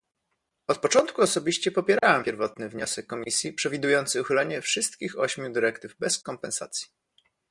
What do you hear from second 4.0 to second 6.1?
uchylenie wszystkich ośmiu dyrektyw